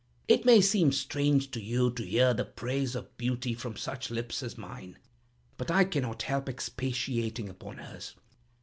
It 0.27 0.45
may 0.45 0.61
seem 0.61 0.91
strange 0.91 1.51
to 1.51 1.61
you 1.61 1.91
to 1.91 2.03
hear 2.03 2.33
the 2.33 2.43
praise 2.43 2.95
of 2.95 3.15
beauty 3.19 3.53
from 3.53 3.75
such 3.77 4.09
lips 4.09 4.41
as 4.41 4.57
mine; 4.57 4.97
but 5.57 5.69
I 5.69 5.83
cannot 5.83 6.23
help 6.23 6.49
expatiating 6.49 7.49
upon 7.49 7.77
hers. 7.77 8.15